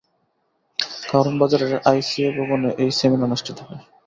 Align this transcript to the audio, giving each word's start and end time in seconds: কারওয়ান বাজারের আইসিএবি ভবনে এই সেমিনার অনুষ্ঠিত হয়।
কারওয়ান 1.03 1.35
বাজারের 1.41 1.73
আইসিএবি 1.89 2.33
ভবনে 2.39 2.69
এই 2.81 2.89
সেমিনার 2.97 3.27
অনুষ্ঠিত 3.27 3.57
হয়। 3.61 3.81